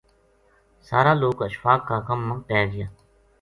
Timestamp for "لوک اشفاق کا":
1.21-1.97